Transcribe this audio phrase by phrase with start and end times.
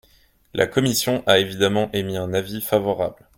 [0.55, 3.27] La commission a évidemment émis un avis favorable.